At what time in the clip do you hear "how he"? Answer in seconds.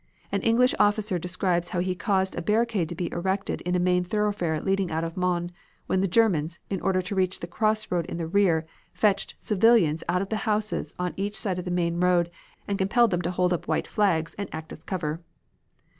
1.69-1.93